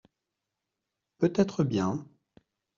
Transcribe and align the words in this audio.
Peut-être 1.19 1.61
bien. 1.63 2.07